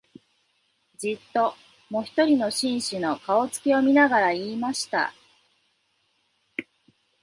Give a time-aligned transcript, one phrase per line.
[0.97, 1.53] じっと、
[1.91, 5.13] もひとりの紳士の、顔つきを見ながら言いました